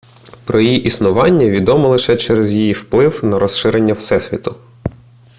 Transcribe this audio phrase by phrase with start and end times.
[0.45, 4.55] про її існування відомо лише через її вплив на розширення всесвіту